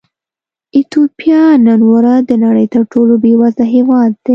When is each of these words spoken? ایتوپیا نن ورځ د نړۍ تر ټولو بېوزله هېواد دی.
ایتوپیا 0.75 1.41
نن 1.67 1.81
ورځ 1.93 2.21
د 2.27 2.31
نړۍ 2.45 2.65
تر 2.73 2.81
ټولو 2.91 3.13
بېوزله 3.23 3.65
هېواد 3.75 4.11
دی. 4.25 4.29